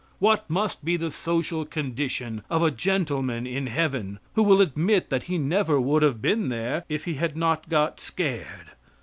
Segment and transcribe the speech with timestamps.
[0.17, 5.21] What must be the social condition of a gentleman in heaven who will admit that
[5.25, 8.71] he never would have been there if he had not got scared?